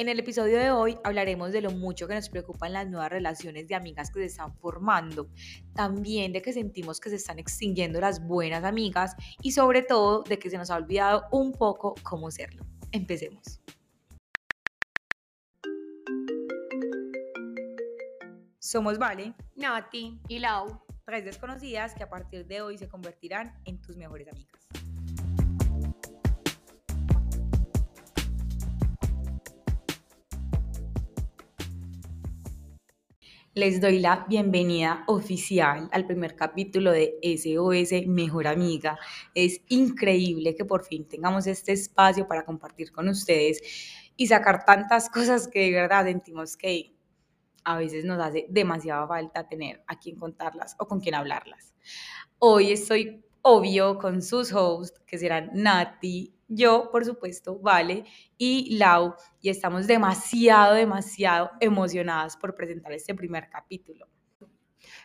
[0.00, 3.68] En el episodio de hoy hablaremos de lo mucho que nos preocupan las nuevas relaciones
[3.68, 5.28] de amigas que se están formando,
[5.74, 10.38] también de que sentimos que se están extinguiendo las buenas amigas y sobre todo de
[10.38, 12.64] que se nos ha olvidado un poco cómo serlo.
[12.92, 13.60] Empecemos.
[18.58, 20.80] Somos Vale, Nati y Lau.
[21.04, 24.79] tres desconocidas que a partir de hoy se convertirán en tus mejores amigas.
[33.52, 38.96] Les doy la bienvenida oficial al primer capítulo de SOS Mejor Amiga.
[39.34, 43.60] Es increíble que por fin tengamos este espacio para compartir con ustedes
[44.16, 46.94] y sacar tantas cosas que de verdad sentimos que
[47.64, 51.74] a veces nos hace demasiada falta tener a quien contarlas o con quien hablarlas.
[52.38, 58.04] Hoy estoy obvio con sus hosts, que serán Nati, yo, por supuesto, Vale
[58.36, 64.06] y Lau, y estamos demasiado, demasiado emocionadas por presentar este primer capítulo.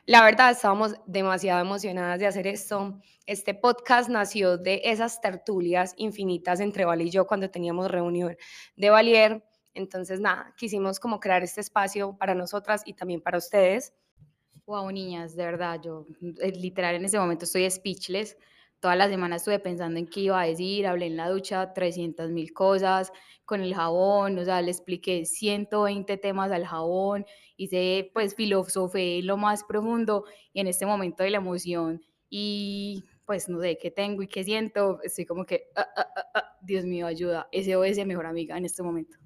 [0.08, 3.00] La verdad, estábamos demasiado emocionadas de hacer esto.
[3.28, 8.36] Este podcast nació de esas tertulias infinitas entre Vale y yo cuando teníamos reunión
[8.76, 9.44] de Valier.
[9.76, 13.94] Entonces, nada, quisimos como crear este espacio para nosotras y también para ustedes.
[14.66, 16.08] Wow, niñas, de verdad, yo
[16.42, 18.36] eh, literal en ese momento estoy speechless.
[18.80, 22.32] Toda la semana estuve pensando en qué iba a decir, hablé en la ducha 300
[22.32, 23.12] mil cosas
[23.46, 27.26] con el jabón, o sea, le expliqué 120 temas al jabón,
[27.58, 33.50] hice pues filosofé lo más profundo y en este momento de la emoción y pues
[33.50, 36.86] no sé qué tengo y qué siento, estoy como que, ah, ah, ah, ah, Dios
[36.86, 39.18] mío, ayuda, SOS mejor amiga en este momento.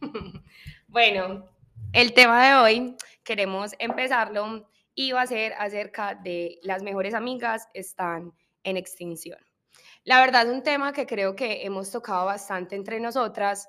[0.86, 1.50] Bueno,
[1.92, 7.68] el tema de hoy queremos empezarlo y va a ser acerca de las mejores amigas
[7.74, 8.32] están
[8.64, 9.38] en extinción.
[10.04, 13.68] La verdad es un tema que creo que hemos tocado bastante entre nosotras.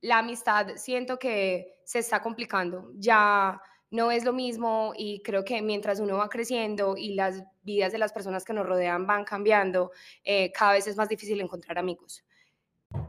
[0.00, 3.60] La amistad siento que se está complicando, ya
[3.92, 7.98] no es lo mismo y creo que mientras uno va creciendo y las vidas de
[7.98, 9.92] las personas que nos rodean van cambiando,
[10.24, 12.24] eh, cada vez es más difícil encontrar amigos.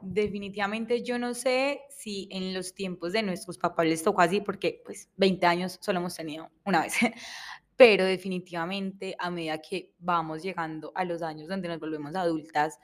[0.02, 4.82] Definitivamente yo no sé si en los tiempos de nuestros papás les tocó así, porque
[4.84, 6.96] pues 20 años solo hemos tenido una vez,
[7.76, 12.80] pero definitivamente a medida que vamos llegando a los años donde nos volvemos adultas,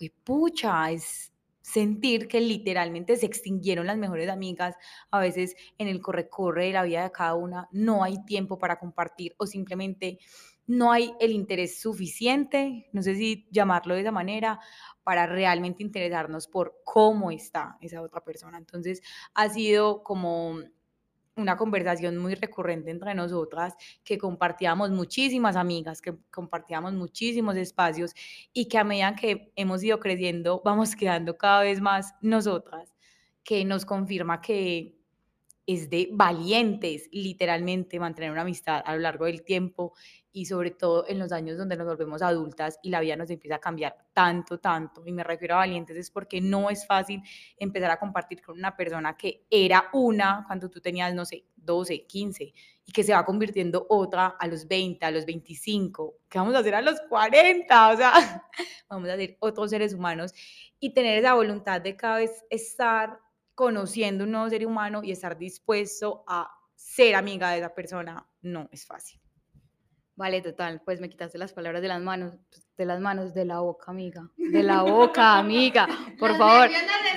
[0.00, 4.76] uy, pucha, es sentir que literalmente se extinguieron las mejores amigas,
[5.10, 8.78] a veces en el corre-corre de la vida de cada una no hay tiempo para
[8.78, 10.18] compartir o simplemente
[10.66, 14.60] no hay el interés suficiente, no sé si llamarlo de esa manera,
[15.02, 18.58] para realmente interesarnos por cómo está esa otra persona.
[18.58, 19.02] Entonces
[19.34, 20.58] ha sido como
[21.36, 23.74] una conversación muy recurrente entre nosotras,
[24.04, 28.14] que compartíamos muchísimas amigas, que compartíamos muchísimos espacios
[28.52, 32.94] y que a medida que hemos ido creciendo vamos quedando cada vez más nosotras,
[33.42, 34.96] que nos confirma que
[35.66, 39.94] es de valientes, literalmente, mantener una amistad a lo largo del tiempo
[40.34, 43.54] y sobre todo en los años donde nos volvemos adultas y la vida nos empieza
[43.54, 45.06] a cambiar tanto, tanto.
[45.06, 47.22] Y me refiero a valientes es porque no es fácil
[47.56, 52.04] empezar a compartir con una persona que era una cuando tú tenías, no sé, 12,
[52.06, 52.52] 15
[52.84, 56.58] y que se va convirtiendo otra a los 20, a los 25, que vamos a
[56.58, 58.12] hacer a los 40, o sea,
[58.88, 60.34] vamos a ser otros seres humanos
[60.80, 63.20] y tener esa voluntad de cada vez estar
[63.54, 68.68] conociendo un nuevo ser humano y estar dispuesto a ser amiga de esa persona no
[68.72, 69.23] es fácil.
[70.16, 72.34] Vale, total, pues me quitaste las palabras de las manos,
[72.76, 75.88] de las manos, de la boca, amiga, de la boca, amiga,
[76.20, 76.70] por Los favor,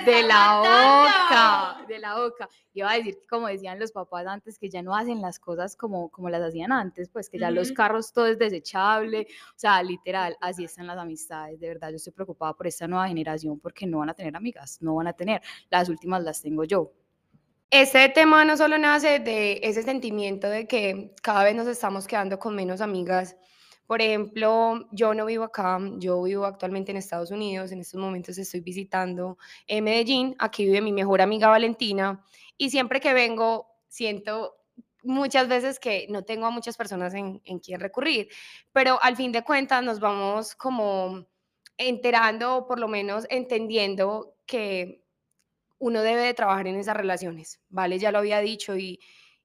[0.04, 2.48] de la boca, de la boca.
[2.72, 6.08] Iba a decir, como decían los papás antes, que ya no hacen las cosas como,
[6.10, 7.76] como las hacían antes, pues que ya los Ujú.
[7.76, 12.12] carros todo es desechable, o sea, literal, así están las amistades, de verdad, yo estoy
[12.12, 15.40] preocupada por esta nueva generación porque no van a tener amigas, no van a tener,
[15.70, 16.90] las últimas las tengo yo.
[17.70, 22.38] Este tema no solo nace de ese sentimiento de que cada vez nos estamos quedando
[22.38, 23.36] con menos amigas.
[23.86, 28.38] Por ejemplo, yo no vivo acá, yo vivo actualmente en Estados Unidos, en estos momentos
[28.38, 29.36] estoy visitando
[29.66, 32.24] eh, Medellín, aquí vive mi mejor amiga Valentina
[32.56, 34.56] y siempre que vengo siento
[35.02, 38.28] muchas veces que no tengo a muchas personas en, en quien recurrir,
[38.72, 41.26] pero al fin de cuentas nos vamos como
[41.76, 45.02] enterando o por lo menos entendiendo que
[45.78, 47.98] uno debe de trabajar en esas relaciones, ¿vale?
[47.98, 49.00] Ya lo había dicho y,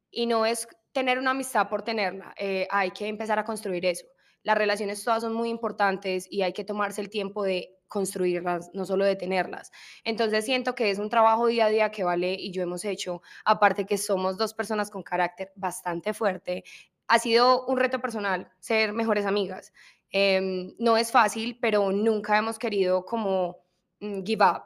[0.09, 4.05] y no es tener una amistad por tenerla, eh, hay que empezar a construir eso.
[4.43, 8.85] Las relaciones todas son muy importantes y hay que tomarse el tiempo de construirlas, no
[8.85, 9.71] solo de tenerlas.
[10.03, 13.21] Entonces siento que es un trabajo día a día que Vale y yo hemos hecho,
[13.45, 16.63] aparte que somos dos personas con carácter bastante fuerte.
[17.07, 19.71] Ha sido un reto personal ser mejores amigas.
[20.09, 23.57] Em, no es fácil, pero nunca hemos querido como
[23.99, 24.63] mm, give up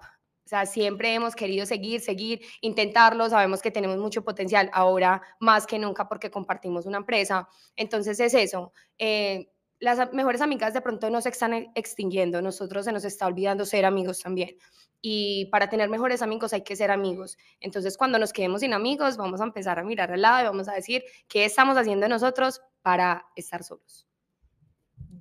[0.47, 5.67] O sea, siempre hemos querido seguir, seguir, intentarlo, sabemos que tenemos mucho potencial, ahora más
[5.67, 7.49] que nunca porque compartimos una empresa.
[7.75, 8.71] Entonces es eso.
[8.97, 13.27] Eh, las mejores amigas de pronto no se están e, extinguiendo, nosotros se nos está
[13.27, 14.55] olvidando ser amigos también.
[15.01, 17.38] Y para tener mejores amigos hay que ser amigos.
[17.59, 20.69] Entonces cuando nos quedemos sin amigos vamos a empezar a mirar al lado y vamos
[20.69, 24.07] a decir qué estamos haciendo nosotros para estar solos.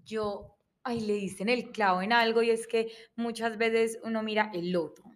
[0.05, 4.53] Yo, ay, le dicen el clavo en algo y es que muchas veces uno mira
[4.55, 5.16] el otro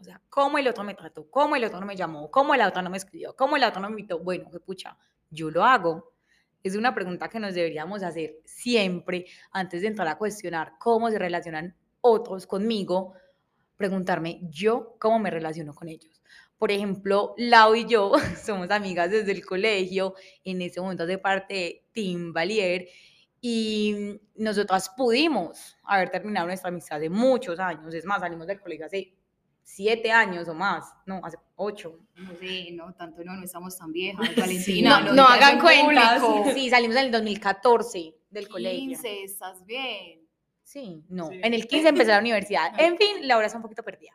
[0.00, 2.62] o sea, cómo el otro me trató, cómo el otro no me llamó, cómo el
[2.62, 4.18] otro no me escribió, cómo el otro no me invitó.
[4.18, 4.96] Bueno, que pucha,
[5.28, 6.12] yo lo hago.
[6.62, 11.18] Es una pregunta que nos deberíamos hacer siempre antes de entrar a cuestionar cómo se
[11.18, 13.14] relacionan otros conmigo,
[13.76, 16.22] preguntarme yo cómo me relaciono con ellos.
[16.56, 18.12] Por ejemplo, Lau y yo
[18.42, 20.14] somos amigas desde el colegio,
[20.44, 22.88] en ese momento de parte de Team Valier,
[23.42, 27.94] y nosotras pudimos haber terminado nuestra amistad de muchos años.
[27.94, 29.19] Es más, salimos del colegio hace
[29.74, 31.98] siete años o más, no, hace ocho.
[32.16, 35.00] No sé, no, tanto no, no estamos tan viejas, Valentina.
[35.00, 36.22] no, no, hagan cuentas.
[36.54, 38.88] Sí, salimos en el 2014 del 15, colegio.
[38.88, 40.20] 15, ¿estás bien?
[40.64, 42.72] Sí, no, en el 15 empecé la universidad.
[42.78, 44.12] En fin, la hora está un poquito perdida.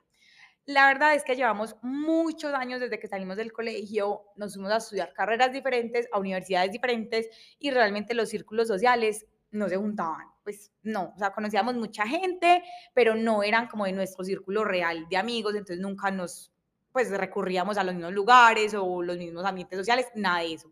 [0.66, 4.78] La verdad es que llevamos muchos años desde que salimos del colegio, nos fuimos a
[4.78, 7.30] estudiar carreras diferentes, a universidades diferentes
[7.60, 9.26] y realmente los círculos sociales
[9.56, 12.64] no se juntaban, pues no, o sea, conocíamos mucha gente,
[12.94, 16.52] pero no eran como de nuestro círculo real de amigos, entonces nunca nos,
[16.92, 20.72] pues recurríamos a los mismos lugares o los mismos ambientes sociales, nada de eso.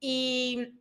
[0.00, 0.78] Y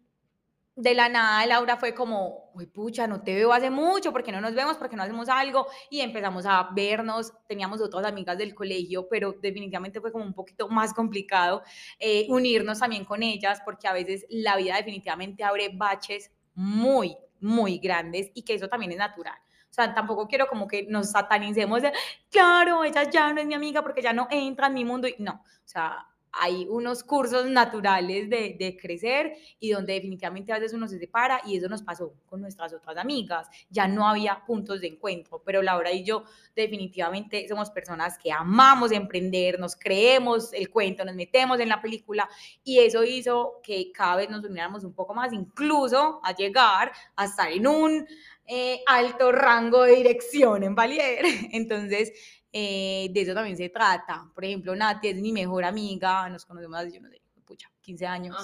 [0.78, 4.39] de la nada Laura fue como, uy, pucha, no te veo hace mucho, porque no
[4.39, 4.78] nos vemos?
[4.78, 5.66] porque no hacemos algo?
[5.89, 10.69] Y empezamos a vernos, teníamos otras amigas del colegio, pero definitivamente fue como un poquito
[10.69, 11.63] más complicado
[11.98, 17.78] eh, unirnos también con ellas, porque a veces la vida definitivamente abre baches muy, muy
[17.80, 19.38] grandes y que eso también es natural.
[19.69, 21.92] O sea, tampoco quiero como que nos satanicemos de,
[22.30, 25.07] claro, ella ya no es mi amiga porque ya no entra en mi mundo.
[25.07, 26.07] Y no, o sea,
[26.39, 31.42] hay unos cursos naturales de, de, crecer y donde definitivamente a veces uno se separa
[31.45, 33.48] y eso nos pasó con nuestras otras amigas.
[33.69, 36.24] Ya no había puntos de encuentro, pero Laura y yo
[36.56, 42.30] definitivamente somos personas que amamos emprender, nos creemos el cuento, nos metemos en la película
[42.63, 47.25] y eso hizo que cada vez nos uniéramos un poco más, incluso a llegar a
[47.25, 48.07] estar en un
[48.50, 51.25] eh, alto rango de dirección en Valier.
[51.51, 52.13] Entonces,
[52.51, 54.29] eh, de eso también se trata.
[54.33, 58.05] Por ejemplo, Nati es mi mejor amiga, nos conocemos hace, yo no sé, pucha, 15
[58.05, 58.35] años.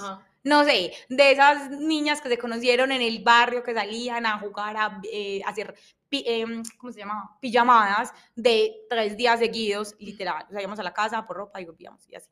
[0.43, 4.75] No sé, de esas niñas que se conocieron en el barrio, que salían a jugar,
[4.75, 5.73] a, eh, hacer,
[6.11, 7.37] em, ¿cómo se llama?
[7.39, 10.45] Pijamadas de tres días seguidos, literal.
[10.49, 12.29] O sea, íbamos a la casa por ropa y volvíamos y así.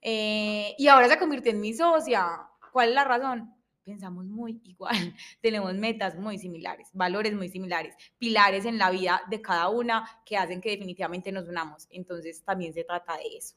[0.00, 2.26] Eh, y ahora se convirtió en mi socia.
[2.72, 3.53] ¿Cuál es la razón?
[3.84, 4.94] Pensamos muy igual,
[5.40, 10.36] tenemos metas muy similares, valores muy similares, pilares en la vida de cada una que
[10.36, 11.86] hacen que definitivamente nos unamos.
[11.90, 13.56] Entonces también se trata de eso.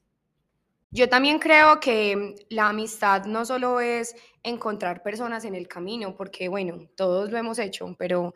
[0.89, 6.47] Yo también creo que la amistad no solo es encontrar personas en el camino, porque
[6.47, 8.33] bueno, todos lo hemos hecho, pero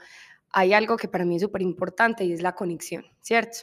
[0.50, 3.60] hay algo que para mí es súper importante y es la conexión, ¿cierto?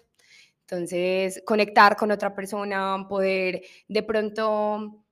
[0.62, 5.04] Entonces, conectar con otra persona, poder de pronto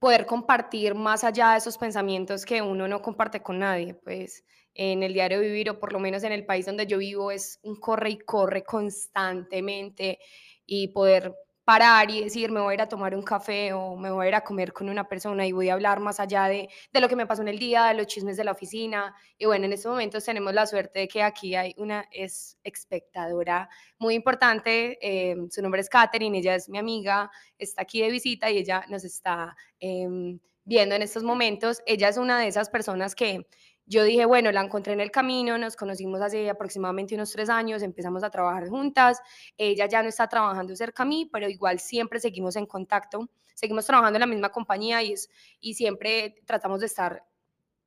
[0.00, 4.44] poder compartir más allá de esos pensamientos que uno no comparte con nadie, pues
[4.74, 7.60] en el diario vivir o por lo menos en el país donde yo vivo es
[7.62, 10.18] un corre y corre constantemente
[10.66, 11.34] y poder
[11.70, 14.28] parar y decir, me voy a ir a tomar un café o me voy a
[14.30, 17.08] ir a comer con una persona y voy a hablar más allá de, de lo
[17.08, 19.14] que me pasó en el día, de los chismes de la oficina.
[19.38, 23.68] Y bueno, en estos momentos tenemos la suerte de que aquí hay una es espectadora
[24.00, 28.50] muy importante, eh, su nombre es Katherine, ella es mi amiga, está aquí de visita
[28.50, 31.82] y ella nos está em, viendo en estos momentos.
[31.86, 33.46] Ella es una de esas personas que
[33.90, 37.82] yo dije, bueno, la encontré en el camino, nos conocimos hace aproximadamente unos tres años,
[37.82, 39.20] empezamos a trabajar juntas,
[39.58, 43.84] ella ya no está trabajando cerca a mí, pero igual siempre seguimos en contacto, seguimos
[43.86, 45.28] trabajando en la misma compañía y, es,
[45.58, 47.24] y siempre tratamos de estar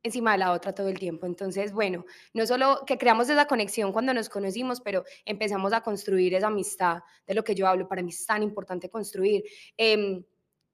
[0.04, 1.26] encima de la otra todo el tiempo.
[1.26, 6.34] Entonces, bueno, no solo que creamos esa conexión cuando nos conocimos, pero empezamos a construir
[6.34, 7.88] esa amistad de lo que yo hablo.
[7.88, 9.46] Para mí es tan importante construir.
[9.78, 10.22] Em,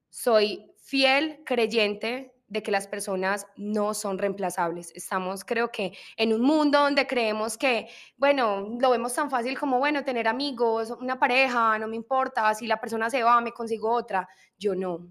[0.10, 4.92] soy fiel creyente de que las personas no son reemplazables.
[4.96, 7.88] Estamos, creo que, en un mundo donde creemos que,
[8.18, 12.68] bueno, lo vemos tan fácil como, bueno, tener amigos, una pareja, no me importa, si
[12.68, 14.28] la persona se va, me consigo otra.
[14.58, 15.08] Yo no.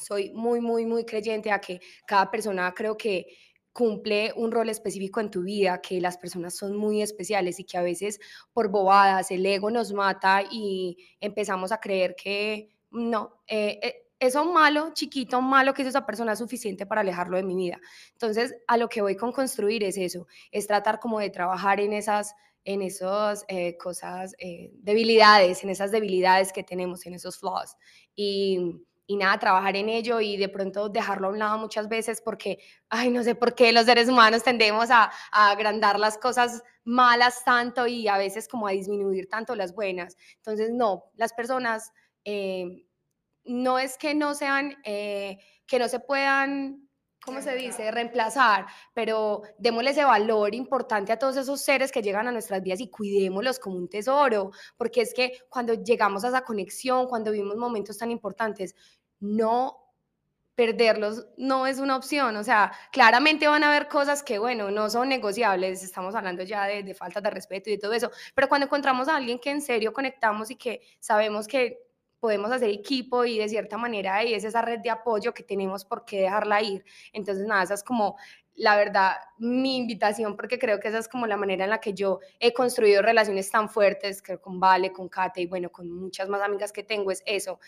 [0.00, 3.26] Soy muy, muy, muy creyente a que cada persona creo que
[3.72, 7.78] cumple un rol específico en tu vida, que las personas son muy especiales y que
[7.78, 8.20] a veces
[8.52, 14.44] por bobadas el ego nos mata y empezamos a creer que no, eh, eh eso
[14.44, 17.78] malo, chiquito, malo que es esa persona es suficiente para alejarlo de mi vida.
[18.12, 21.92] Entonces, a lo que voy con construir es eso, es tratar como de trabajar en
[21.92, 22.34] esas
[22.64, 27.76] en esas eh, cosas, eh, debilidades, en esas debilidades que tenemos, en esos flaws.
[28.14, 32.20] Y, y nada, trabajar en ello y de pronto dejarlo a un lado muchas veces
[32.20, 32.58] porque,
[32.90, 37.42] ay, no sé por qué los seres humanos tendemos a, a, agrandar las cosas malas
[37.42, 40.14] tanto y a veces como a disminuir tanto las buenas.
[40.36, 41.90] Entonces, no, las personas
[42.26, 42.84] eh,
[43.48, 46.88] no es que no sean, eh, que no se puedan
[47.28, 47.90] ¿cómo se dice?
[47.90, 52.80] Reemplazar, pero démosle ese valor importante a todos esos seres que llegan a nuestras vidas
[52.80, 57.56] y cuidémoslos como un tesoro, porque es que cuando llegamos a esa conexión, cuando vivimos
[57.56, 58.74] momentos tan importantes,
[59.20, 59.84] no
[60.54, 64.88] perderlos no es una opción, o sea, claramente van a haber cosas que, bueno, no
[64.90, 68.48] son negociables, estamos hablando ya de, de falta de respeto y de todo eso, pero
[68.48, 71.87] cuando encontramos a alguien que en serio conectamos y que sabemos que
[72.20, 75.84] podemos hacer equipo y de cierta manera y es esa red de apoyo que tenemos
[75.84, 76.84] por qué dejarla ir.
[77.12, 78.16] Entonces, nada, esa es como
[78.54, 81.94] la verdad mi invitación porque creo que esa es como la manera en la que
[81.94, 86.28] yo he construido relaciones tan fuertes que con Vale, con Kate y bueno, con muchas
[86.28, 87.60] más amigas que tengo es eso,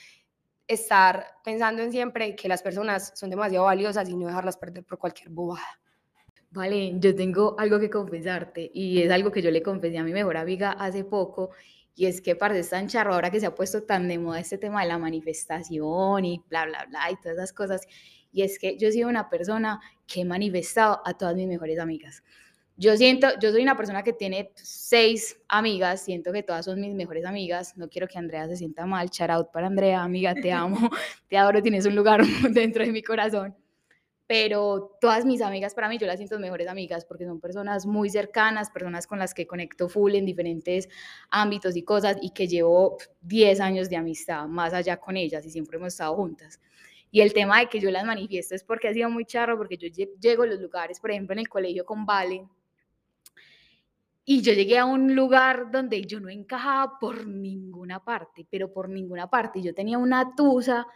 [0.66, 4.98] estar pensando en siempre que las personas son demasiado valiosas y no dejarlas perder por
[4.98, 5.80] cualquier bobada.
[6.52, 10.12] Vale, yo tengo algo que confesarte y es algo que yo le confesé a mi
[10.12, 11.50] mejor amiga hace poco
[12.00, 14.40] y es que, parce, es tan charro ahora que se ha puesto tan de moda
[14.40, 17.86] este tema de la manifestación y bla, bla, bla y todas esas cosas.
[18.32, 21.78] Y es que yo he sido una persona que he manifestado a todas mis mejores
[21.78, 22.22] amigas.
[22.78, 26.94] Yo siento, yo soy una persona que tiene seis amigas, siento que todas son mis
[26.94, 27.76] mejores amigas.
[27.76, 29.10] No quiero que Andrea se sienta mal.
[29.10, 30.88] Shout out para Andrea, amiga, te amo,
[31.28, 33.54] te adoro, tienes un lugar dentro de mi corazón
[34.30, 38.08] pero todas mis amigas para mí yo las siento mejores amigas porque son personas muy
[38.08, 40.88] cercanas, personas con las que conecto full en diferentes
[41.30, 45.50] ámbitos y cosas y que llevo 10 años de amistad más allá con ellas y
[45.50, 46.60] siempre hemos estado juntas.
[47.10, 49.76] Y el tema de que yo las manifiesto es porque ha sido muy charro, porque
[49.76, 49.88] yo
[50.20, 52.46] llego a los lugares, por ejemplo, en el colegio con Vale,
[54.24, 58.88] y yo llegué a un lugar donde yo no encajaba por ninguna parte, pero por
[58.88, 59.60] ninguna parte.
[59.60, 60.86] Yo tenía una tusa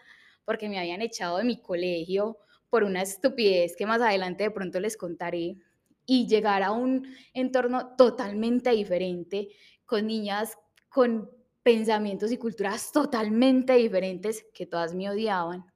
[0.45, 2.39] porque me habían echado de mi colegio
[2.75, 5.59] por una estupidez que más adelante de pronto les contaré
[6.07, 9.47] y llegar a un entorno totalmente diferente,
[9.87, 11.31] con niñas con
[11.63, 15.65] pensamientos y culturas totalmente diferentes que todas me odiaban.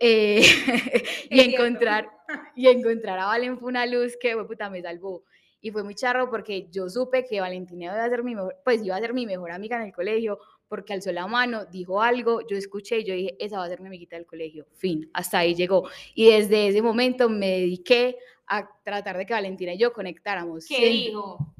[0.00, 0.42] Eh,
[1.30, 2.10] y, encontrar,
[2.56, 5.24] y encontrar a Valen fue una luz que puta, me salvó.
[5.60, 8.82] Y fue muy charro porque yo supe que Valentina iba a ser mi mejor, pues
[8.82, 12.46] iba a ser mi mejor amiga en el colegio, porque alzó la mano, dijo algo,
[12.46, 14.66] yo escuché y yo dije, esa va a ser mi amiguita del colegio.
[14.72, 15.88] Fin, hasta ahí llegó.
[16.14, 18.16] Y desde ese momento me dediqué
[18.46, 20.66] a tratar de que Valentina y yo conectáramos.
[20.66, 21.54] ¿Qué dijo?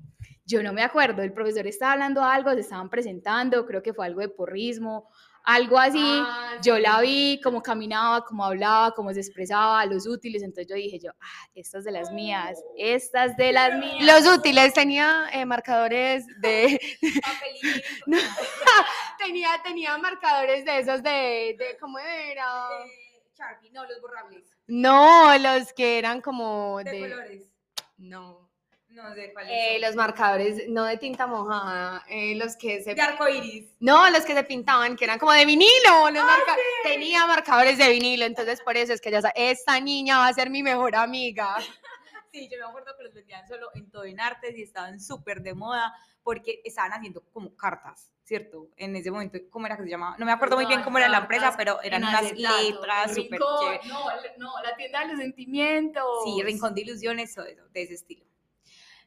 [0.46, 4.04] Yo no me acuerdo, el profesor estaba hablando algo, se estaban presentando, creo que fue
[4.04, 5.08] algo de porrismo,
[5.44, 6.00] algo así.
[6.02, 10.42] Ah, yo la vi, cómo caminaba, cómo hablaba, cómo se expresaba, los útiles.
[10.42, 14.24] Entonces yo dije yo, ah, estas de las mías, estas de las mías.
[14.24, 16.80] Los útiles, tenía eh, marcadores de...
[19.18, 22.68] tenía, tenía marcadores de esos de, de ¿cómo era?
[23.36, 24.56] Sharpie, no, los borrables.
[24.66, 26.90] No, los que eran como de...
[26.90, 27.50] de colores.
[27.98, 28.53] No.
[28.94, 32.94] No sé cuáles eh, Los marcadores, no de tinta mojada, eh, los que se...
[32.94, 33.74] De arcoiris.
[33.80, 36.10] No, los que se pintaban, que eran como de vinilo.
[36.12, 36.56] Los marca...
[36.84, 40.48] Tenía marcadores de vinilo, entonces por eso es que ya esta niña va a ser
[40.48, 41.56] mi mejor amiga.
[42.30, 45.40] Sí, yo me acuerdo que los vendían solo en todo en artes y estaban súper
[45.40, 48.70] de moda porque estaban haciendo como cartas, ¿cierto?
[48.76, 50.16] En ese momento, ¿cómo era que se llamaba?
[50.18, 54.04] No me acuerdo muy bien cómo era la empresa, pero eran unas letras súper No,
[54.38, 56.04] no, la tienda de los sentimientos.
[56.24, 58.26] Sí, Rincón de Ilusiones, o de ese estilo.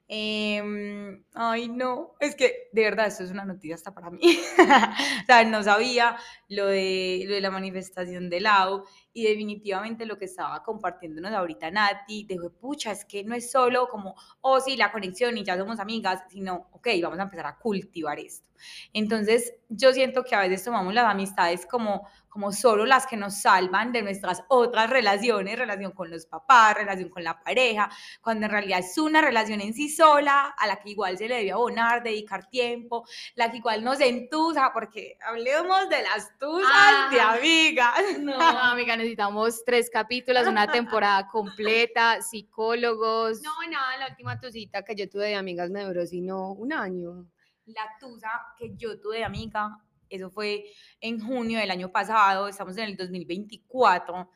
[0.09, 4.21] Eh, ay, no, es que de verdad esto es una noticia hasta para mí.
[5.21, 10.17] o sea, no sabía lo de, lo de la manifestación de Lau y definitivamente lo
[10.17, 14.77] que estaba compartiéndonos ahorita Nati, de pucha, es que no es solo como, oh sí,
[14.77, 18.47] la conexión y ya somos amigas, sino, ok, vamos a empezar a cultivar esto.
[18.93, 22.07] Entonces, yo siento que a veces tomamos las amistades como,
[22.38, 27.10] como solo las que nos salvan de nuestras otras relaciones, relación con los papás, relación
[27.10, 27.89] con la pareja,
[28.22, 31.38] cuando en realidad es una relación en sí sola, a la que igual se le
[31.38, 37.22] debe abonar, dedicar tiempo, la que igual nos entusa, porque hablemos de las tusas de
[37.22, 37.94] amigas.
[38.20, 43.41] No, amiga, necesitamos tres capítulos, una temporada completa, psicólogos.
[43.41, 47.25] No, nada, la última tusita que yo tuve de amigas me duró sino un año.
[47.65, 48.29] La tusa
[48.60, 50.65] que yo tuve de amiga eso fue
[51.01, 54.29] en junio del año pasado, estamos en el 2024,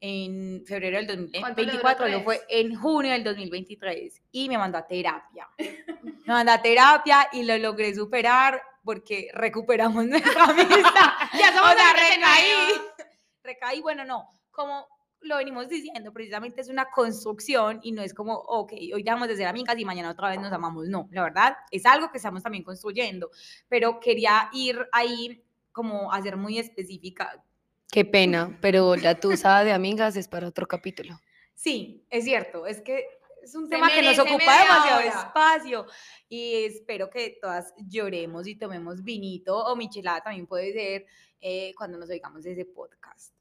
[0.00, 5.48] en febrero del 2024, eso fue en junio del 2023 y me mandó a terapia.
[6.26, 11.12] Me mandó a terapia y lo logré superar porque recuperamos nuestra amistad.
[11.38, 13.06] ya somos o sea, recaí.
[13.42, 14.86] Recaí, bueno, no, como
[15.20, 19.36] lo venimos diciendo, precisamente es una construcción y no es como, ok, hoy dejamos de
[19.36, 20.88] ser amigas y mañana otra vez nos amamos.
[20.88, 23.30] No, la verdad es algo que estamos también construyendo,
[23.68, 27.42] pero quería ir ahí como a ser muy específica.
[27.90, 31.18] Qué pena, pero la tusa de amigas es para otro capítulo.
[31.54, 33.04] Sí, es cierto, es que
[33.42, 35.86] es un tema que nos ocupa demasiado espacio
[36.28, 41.06] y espero que todas lloremos y tomemos vinito o michelada también puede ser
[41.40, 43.37] eh, cuando nos oigamos ese podcast.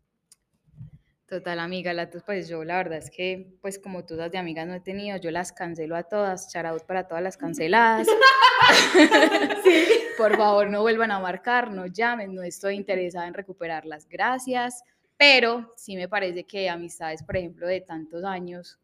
[1.27, 4.73] Total, amiga, la, pues yo la verdad es que, pues como tú de amigas no
[4.73, 8.07] he tenido, yo las cancelo a todas, charaut para todas las canceladas.
[10.17, 14.83] Por favor, no vuelvan a marcar, no llamen, no estoy interesada en recuperarlas, gracias.
[15.17, 18.79] Pero sí me parece que amistades, por ejemplo, de tantos años,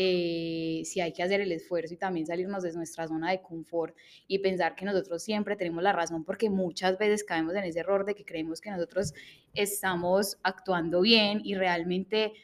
[0.00, 3.96] eh, si hay que hacer el esfuerzo y también salirnos de nuestra zona de confort
[4.28, 8.04] y pensar que nosotros siempre tenemos la razón, porque muchas veces caemos en ese error
[8.04, 9.12] de que creemos que nosotros
[9.54, 12.34] estamos actuando bien y realmente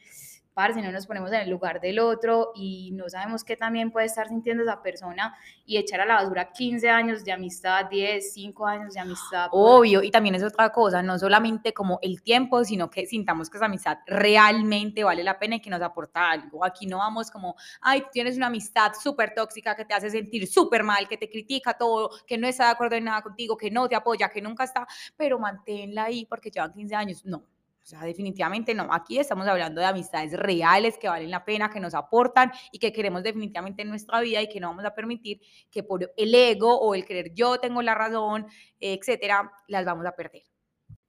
[0.73, 4.07] si no nos ponemos en el lugar del otro y no sabemos qué también puede
[4.07, 8.67] estar sintiendo esa persona y echar a la basura 15 años de amistad, 10, 5
[8.67, 9.49] años de amistad.
[9.51, 13.59] Obvio, y también es otra cosa, no solamente como el tiempo, sino que sintamos que
[13.59, 16.65] esa amistad realmente vale la pena y que nos aporta algo.
[16.65, 20.85] Aquí no vamos como, ay, tienes una amistad súper tóxica que te hace sentir súper
[20.85, 23.89] mal, que te critica todo, que no está de acuerdo en nada contigo, que no
[23.89, 27.25] te apoya, que nunca está, pero manténla ahí porque llevan 15 años.
[27.25, 27.45] No,
[27.85, 28.89] o sea, definitivamente no.
[28.91, 32.95] Aquí estamos hablando de amistades reales que valen la pena, que nos aportan y que
[32.95, 36.81] queremos definitivamente en nuestra vida y que no vamos a permitir que por el ego
[36.81, 38.47] o el creer yo tengo la razón,
[38.81, 40.45] etcétera, las vamos a perder.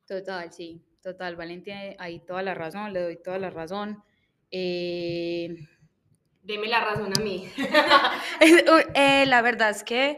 [0.06, 1.38] Total, sí, total.
[1.38, 4.04] Valentina, ahí toda la razón, le doy toda la razón.
[4.52, 5.56] Eh...
[6.44, 7.50] Deme la razón a mí.
[8.94, 10.18] Eh, la verdad es que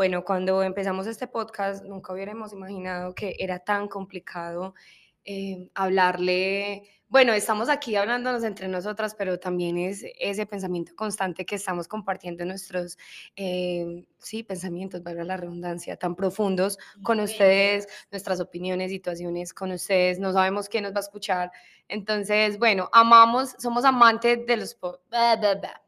[0.00, 4.74] bueno, cuando empezamos este podcast nunca hubiéramos imaginado que era tan complicado
[5.24, 11.56] eh, hablarle, bueno, estamos aquí hablándonos entre nosotras, pero también es ese pensamiento constante que
[11.56, 12.96] estamos compartiendo nuestros,
[13.34, 20.20] eh, sí, pensamientos, valga la redundancia, tan profundos con ustedes, nuestras opiniones, situaciones con ustedes,
[20.20, 21.50] no sabemos quién nos va a escuchar.
[21.88, 24.78] Entonces, bueno, amamos, somos amantes de los,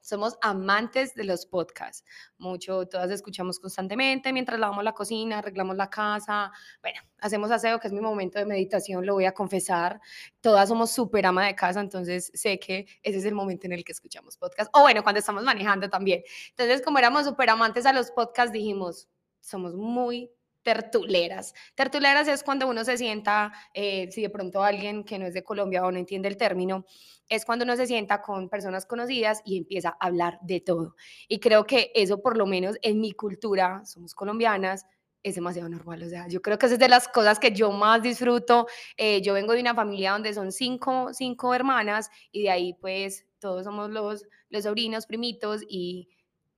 [0.01, 2.05] somos amantes de los podcasts.
[2.39, 6.51] Mucho, todas escuchamos constantemente mientras lavamos la cocina, arreglamos la casa,
[6.83, 10.01] bueno, hacemos aseo, que es mi momento de meditación, lo voy a confesar.
[10.41, 13.85] Todas somos súper ama de casa, entonces sé que ese es el momento en el
[13.85, 14.71] que escuchamos podcast.
[14.75, 16.23] O bueno, cuando estamos manejando también.
[16.51, 19.09] Entonces, como éramos súper amantes a los podcasts, podcast dijimos,
[19.41, 20.31] somos muy
[20.63, 21.55] tertuleras.
[21.75, 25.43] Tertuleras es cuando uno se sienta, eh, si de pronto alguien que no es de
[25.43, 26.87] Colombia o no entiende el término,
[27.29, 30.95] es cuando uno se sienta con personas conocidas y empieza a hablar de todo.
[31.29, 34.87] Y creo que eso, por lo menos en mi cultura, somos colombianas,
[35.23, 36.03] es demasiado normal.
[36.03, 38.67] O sea, yo creo que esa es de las cosas que yo más disfruto.
[38.97, 43.27] Eh, yo vengo de una familia donde son cinco, cinco hermanas y de ahí pues
[43.39, 46.09] todos somos los, los sobrinos, primitos y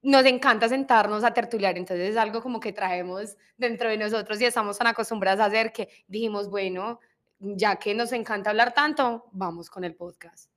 [0.02, 4.44] nos encanta sentarnos a tertuliar, entonces es algo como que traemos dentro de nosotros y
[4.44, 7.00] estamos tan acostumbradas a hacer que dijimos, bueno,
[7.38, 10.53] ya que nos encanta hablar tanto, vamos con el podcast.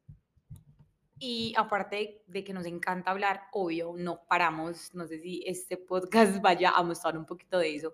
[1.20, 6.42] Y aparte de que nos encanta hablar, obvio, no paramos, no sé si este podcast
[6.42, 7.94] vaya a mostrar un poquito de eso.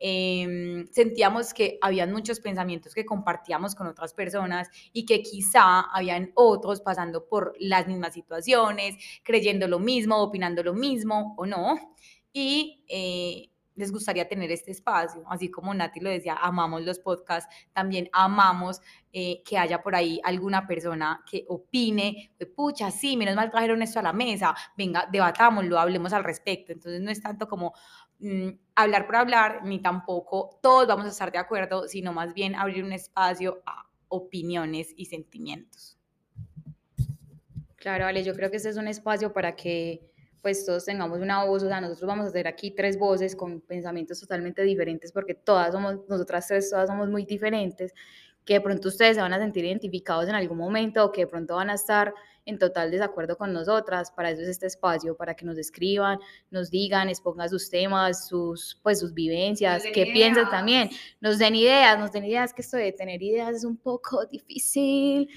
[0.00, 6.30] Em, sentíamos que habían muchos pensamientos que compartíamos con otras personas y que quizá habían
[6.34, 11.94] otros pasando por las mismas situaciones, creyendo lo mismo, opinando lo mismo o no.
[12.32, 17.48] Y eh, les gustaría tener este espacio, así como Nati lo decía, amamos los podcasts,
[17.72, 18.80] también amamos
[19.12, 24.00] eh, que haya por ahí alguna persona que opine, pucha, sí, menos mal trajeron esto
[24.00, 26.72] a la mesa, venga, debatámoslo, hablemos al respecto.
[26.72, 27.72] Entonces no es tanto como
[28.18, 32.56] mm, hablar por hablar, ni tampoco todos vamos a estar de acuerdo, sino más bien
[32.56, 35.96] abrir un espacio a opiniones y sentimientos.
[37.76, 40.10] Claro, Ale, yo creo que este es un espacio para que
[40.42, 43.60] pues todos tengamos una voz, o sea, nosotros vamos a hacer aquí tres voces con
[43.60, 47.92] pensamientos totalmente diferentes porque todas somos, nosotras tres, todas somos muy diferentes,
[48.44, 51.26] que de pronto ustedes se van a sentir identificados en algún momento o que de
[51.26, 52.14] pronto van a estar
[52.46, 56.18] en total desacuerdo con nosotras, para eso es este espacio, para que nos escriban,
[56.50, 60.88] nos digan, expongan sus temas, sus, pues, sus vivencias, qué piensan también,
[61.20, 65.28] nos den ideas, nos den ideas, que esto de tener ideas es un poco difícil.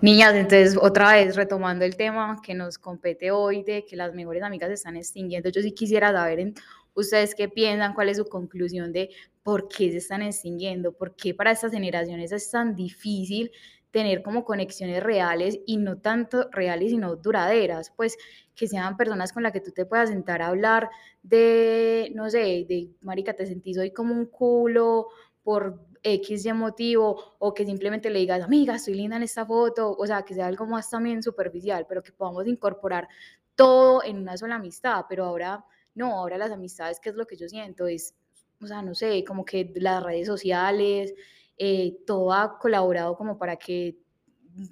[0.00, 4.44] Niñas, entonces otra vez retomando el tema que nos compete hoy de que las mejores
[4.44, 6.54] amigas se están extinguiendo, yo sí quisiera saber en
[6.94, 9.10] ustedes qué piensan, cuál es su conclusión de
[9.42, 13.50] por qué se están extinguiendo, por qué para estas generaciones es tan difícil
[13.90, 18.16] tener como conexiones reales y no tanto reales, sino duraderas, pues
[18.54, 20.90] que sean personas con las que tú te puedas sentar a hablar
[21.24, 25.08] de, no sé, de, marica, te sentís hoy como un culo
[25.42, 29.96] por X y motivo, o que simplemente le digas, amiga, estoy linda en esta foto,
[29.96, 33.08] o sea, que sea algo más también superficial, pero que podamos incorporar
[33.54, 37.36] todo en una sola amistad, pero ahora no, ahora las amistades, ¿qué es lo que
[37.36, 37.86] yo siento?
[37.86, 38.14] Es,
[38.62, 41.14] o sea, no sé, como que las redes sociales,
[41.58, 43.98] eh, todo ha colaborado como para que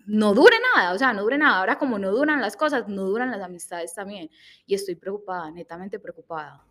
[0.07, 1.59] no dure nada, o sea, no dure nada.
[1.59, 4.31] Ahora como no duran las cosas, no duran las amistades también.
[4.67, 6.65] Y estoy preocupada, netamente preocupada.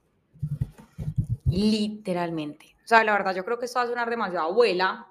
[1.46, 2.75] Literalmente.
[2.86, 5.08] O sea, la verdad, yo creo que esto va a sonar demasiado abuela,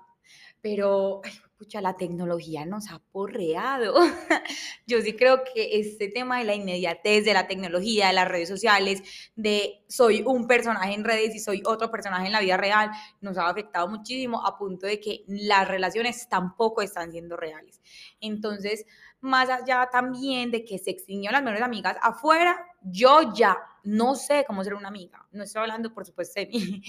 [0.61, 1.23] pero
[1.59, 3.95] pucha, la tecnología nos ha porreado.
[4.87, 8.49] Yo sí creo que este tema de la inmediatez, de la tecnología, de las redes
[8.49, 9.03] sociales,
[9.35, 13.39] de soy un personaje en redes y soy otro personaje en la vida real, nos
[13.39, 17.81] ha afectado muchísimo a punto de que las relaciones tampoco están siendo reales.
[18.21, 18.87] Entonces,
[19.21, 24.45] más allá también de que se extinguieron las mejores amigas afuera, yo ya no sé
[24.47, 25.27] cómo ser una amiga.
[25.33, 26.83] No estoy hablando, por supuesto, de mí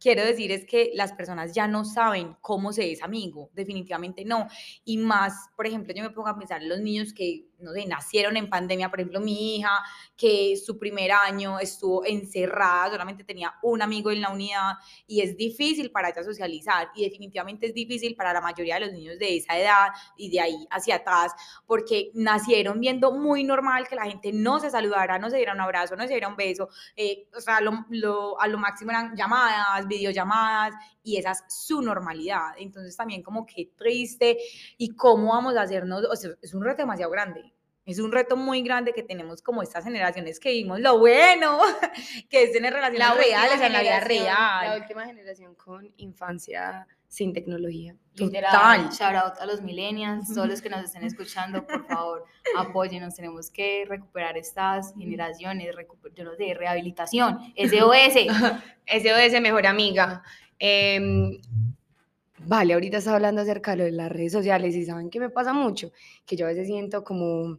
[0.00, 4.48] quiero decir es que las personas ya no saben cómo se es amigo, definitivamente no.
[4.84, 7.86] Y más, por ejemplo, yo me pongo a pensar en los niños que, no sé,
[7.86, 9.70] nacieron en pandemia, por ejemplo, mi hija,
[10.16, 14.74] que su primer año estuvo encerrada, solamente tenía un amigo en la unidad
[15.06, 18.92] y es difícil para ella socializar y definitivamente es difícil para la mayoría de los
[18.92, 21.32] niños de esa edad y de ahí hacia atrás,
[21.66, 25.60] porque nacieron viendo muy normal que la gente no se saludara, no se diera un
[25.60, 29.86] abrazo, no se diera un beso, eh, o sea, lo, a lo máximo eran llamadas,
[29.86, 32.52] videollamadas y esa es su normalidad.
[32.58, 34.38] Entonces también como que triste
[34.78, 37.49] y cómo vamos a hacernos, o sea, es un reto demasiado grande.
[37.86, 41.58] Es un reto muy grande que tenemos como estas generaciones que vimos lo bueno,
[42.30, 44.68] que es tener relaciones reales en la vida real.
[44.68, 47.96] La última generación con infancia sin tecnología.
[48.14, 48.88] Total.
[48.90, 52.24] Shout out a los millennials, todos los que nos estén escuchando, por favor,
[52.56, 53.16] apóyenos.
[53.16, 55.74] Tenemos que recuperar estas generaciones,
[56.14, 58.14] yo no sé, rehabilitación, SOS.
[58.86, 60.22] SOS, mejor amiga.
[60.60, 61.40] Em,
[62.46, 65.92] vale, ahorita está hablando acerca de las redes sociales y saben que me pasa mucho,
[66.26, 67.58] que yo a veces siento como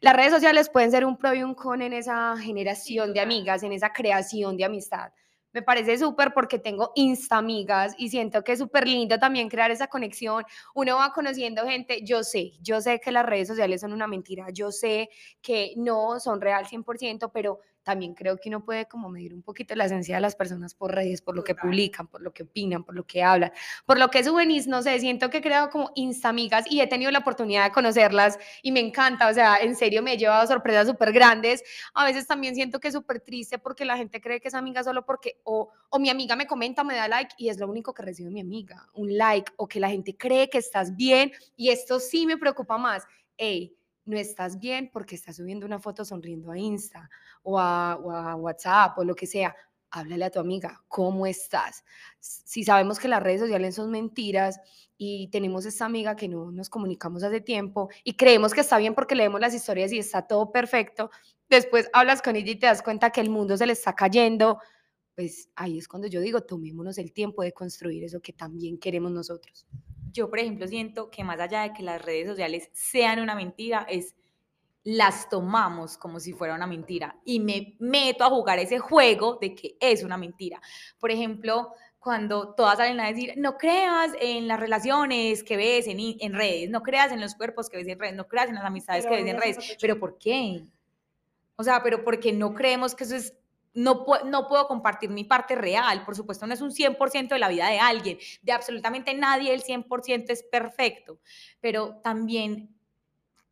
[0.00, 3.62] las redes sociales pueden ser un pro y un con en esa generación de amigas,
[3.62, 5.12] en esa creación de amistad
[5.52, 9.70] me parece súper porque tengo insta amigas y siento que es súper lindo también crear
[9.70, 10.44] esa conexión.
[10.74, 14.46] Uno va conociendo gente, yo sé, yo sé que las redes sociales son una mentira,
[14.50, 19.34] yo sé que no son real 100%, pero también creo que uno puede como medir
[19.34, 22.32] un poquito la esencia de las personas por redes, por lo que publican, por lo
[22.32, 23.52] que opinan, por lo que hablan,
[23.86, 26.86] por lo que suben y no sé, siento que he creado como instamigas y he
[26.86, 30.46] tenido la oportunidad de conocerlas y me encanta, o sea, en serio me he llevado
[30.46, 31.62] sorpresas súper grandes.
[31.94, 34.84] A veces también siento que es súper triste porque la gente cree que es amiga
[34.84, 37.92] solo porque o, o mi amiga me comenta, me da like y es lo único
[37.94, 41.70] que recibe mi amiga, un like o que la gente cree que estás bien y
[41.70, 43.04] esto sí me preocupa más.
[43.36, 47.08] Hey, no estás bien porque estás subiendo una foto sonriendo a Insta
[47.42, 47.96] o a,
[48.36, 49.54] WhatsApp o lo que sea.
[49.90, 51.84] Háblale a tu amiga, ¿cómo estás?
[52.18, 54.58] Si sabemos que las redes sociales son mentiras
[54.96, 58.94] y tenemos esta amiga que no nos comunicamos hace tiempo y creemos que está bien
[58.94, 61.10] porque leemos las historias y está todo perfecto,
[61.50, 64.60] después hablas con ella y te das cuenta que el mundo se le está cayendo,
[65.14, 69.12] pues ahí es cuando yo digo, tomémonos el tiempo de construir eso que también queremos
[69.12, 69.66] nosotros
[70.12, 73.86] yo, por ejemplo, siento que más allá de que las redes sociales sean una mentira,
[73.88, 74.14] es
[74.84, 79.54] las tomamos como si fuera una mentira y me meto a jugar ese juego de
[79.54, 80.60] que es una mentira.
[80.98, 85.98] Por ejemplo, cuando todas salen a decir, no creas en las relaciones que ves en,
[86.00, 88.64] en redes, no creas en los cuerpos que ves en redes, no creas en las
[88.64, 90.64] amistades que ves en redes, pero ¿por qué?
[91.54, 93.34] O sea, pero porque no creemos que eso es
[93.74, 96.04] no, no puedo compartir mi parte real.
[96.04, 98.18] Por supuesto, no es un 100% de la vida de alguien.
[98.42, 101.20] De absolutamente nadie el 100% es perfecto.
[101.60, 102.74] Pero también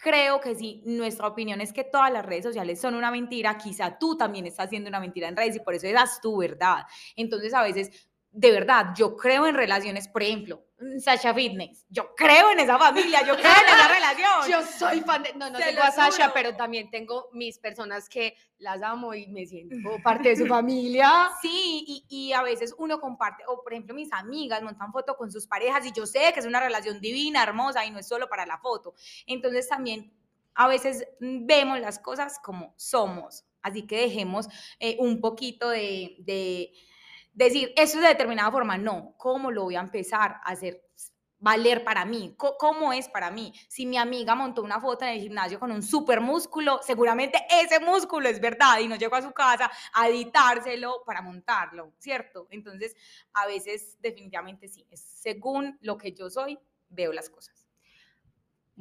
[0.00, 3.98] creo que si nuestra opinión es que todas las redes sociales son una mentira, quizá
[3.98, 6.84] tú también estás haciendo una mentira en redes y por eso das tu verdad.
[7.16, 10.64] Entonces, a veces de verdad, yo creo en relaciones, por ejemplo,
[10.98, 14.50] Sasha Fitness, yo creo en esa familia, yo creo en esa relación.
[14.50, 18.34] Yo soy fan de, no, no tengo a Sasha, pero también tengo mis personas que
[18.58, 21.30] las amo y me siento parte de su familia.
[21.42, 25.30] Sí, y, y a veces uno comparte, o por ejemplo mis amigas montan foto con
[25.30, 28.28] sus parejas y yo sé que es una relación divina, hermosa y no es solo
[28.28, 28.94] para la foto.
[29.26, 30.12] Entonces también
[30.54, 34.46] a veces vemos las cosas como somos, así que dejemos
[34.78, 36.72] eh, un poquito de, de
[37.32, 40.82] decir, eso es de determinada forma, no, ¿cómo lo voy a empezar a hacer
[41.38, 42.34] valer para mí?
[42.36, 43.52] ¿Cómo es para mí?
[43.68, 47.80] Si mi amiga montó una foto en el gimnasio con un super músculo, seguramente ese
[47.80, 52.46] músculo es verdad y no llegó a su casa a editárselo para montarlo, ¿cierto?
[52.50, 52.94] Entonces,
[53.32, 57.69] a veces definitivamente sí, es según lo que yo soy, veo las cosas.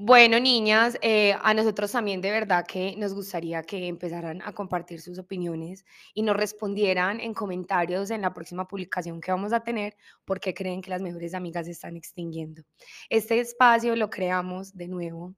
[0.01, 5.01] Bueno, niñas, eh, a nosotros también de verdad que nos gustaría que empezaran a compartir
[5.01, 5.83] sus opiniones
[6.13, 10.53] y nos respondieran en comentarios en la próxima publicación que vamos a tener por qué
[10.53, 12.61] creen que las mejores amigas se están extinguiendo.
[13.09, 15.35] Este espacio lo creamos de nuevo,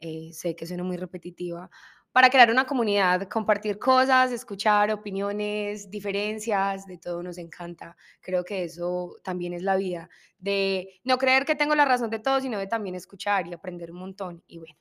[0.00, 1.70] eh, sé que suena muy repetitiva,
[2.12, 7.96] para crear una comunidad, compartir cosas, escuchar opiniones, diferencias, de todo nos encanta.
[8.20, 12.18] Creo que eso también es la vida, de no creer que tengo la razón de
[12.18, 14.42] todo, sino de también escuchar y aprender un montón.
[14.46, 14.76] Y bueno.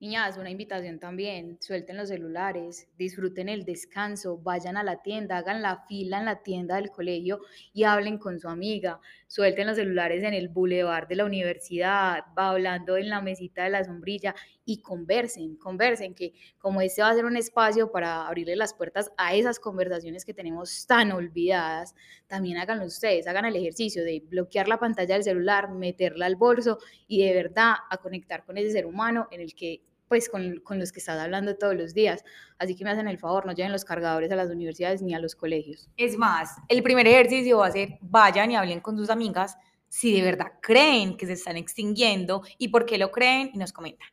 [0.00, 5.60] Niñas, una invitación también, suelten los celulares, disfruten el descanso, vayan a la tienda, hagan
[5.60, 7.40] la fila en la tienda del colegio
[7.72, 12.50] y hablen con su amiga, suelten los celulares en el bulevar de la universidad, va
[12.50, 17.14] hablando en la mesita de la sombrilla y conversen, conversen, que como este va a
[17.14, 21.94] ser un espacio para abrirle las puertas a esas conversaciones que tenemos tan olvidadas,
[22.26, 26.78] también háganlo ustedes, hagan el ejercicio de bloquear la pantalla del celular, meterla al bolso
[27.06, 30.78] y de verdad a conectar con ese ser humano en el que pues con, con,
[30.78, 32.24] los que estás hablando todos los días.
[32.58, 35.18] Así que me hacen el favor, no lleven los cargadores a las universidades ni a
[35.18, 35.88] los colegios.
[35.96, 39.56] Es más, el primer ejercicio va a ser, vayan y hablen con sus amigas
[39.88, 43.72] si de verdad creen que se están extinguiendo y por qué lo creen y nos
[43.72, 44.08] comentan.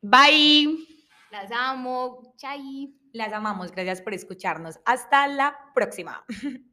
[0.00, 0.86] Bye.
[1.30, 2.34] Las amo.
[2.36, 2.94] Chai.
[3.12, 3.72] Las amamos.
[3.72, 4.78] Gracias por escucharnos.
[4.84, 6.24] Hasta la próxima.